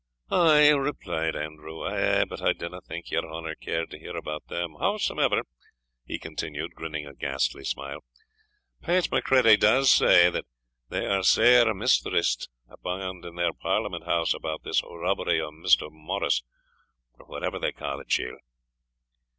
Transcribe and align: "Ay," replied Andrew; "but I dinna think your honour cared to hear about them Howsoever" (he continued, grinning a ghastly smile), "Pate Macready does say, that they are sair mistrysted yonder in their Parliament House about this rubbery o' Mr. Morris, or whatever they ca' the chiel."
"Ay," 0.31 0.69
replied 0.69 1.35
Andrew; 1.35 1.83
"but 2.27 2.41
I 2.41 2.53
dinna 2.53 2.81
think 2.81 3.11
your 3.11 3.31
honour 3.31 3.53
cared 3.53 3.91
to 3.91 3.99
hear 3.99 4.17
about 4.17 4.47
them 4.47 4.77
Howsoever" 4.79 5.43
(he 6.07 6.17
continued, 6.17 6.73
grinning 6.73 7.05
a 7.05 7.13
ghastly 7.13 7.63
smile), 7.63 8.03
"Pate 8.81 9.11
Macready 9.11 9.57
does 9.57 9.91
say, 9.91 10.31
that 10.31 10.45
they 10.89 11.05
are 11.05 11.21
sair 11.21 11.71
mistrysted 11.75 12.47
yonder 12.83 13.27
in 13.27 13.35
their 13.35 13.53
Parliament 13.53 14.05
House 14.05 14.33
about 14.33 14.63
this 14.63 14.81
rubbery 14.83 15.39
o' 15.39 15.51
Mr. 15.51 15.91
Morris, 15.91 16.41
or 17.19 17.27
whatever 17.27 17.59
they 17.59 17.71
ca' 17.71 17.95
the 17.97 18.03
chiel." 18.05 18.37